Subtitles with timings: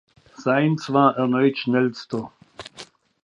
[0.35, 2.31] Sainz war erneut Schnellster.